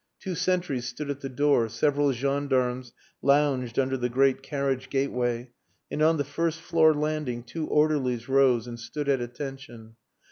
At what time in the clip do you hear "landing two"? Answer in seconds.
6.95-7.67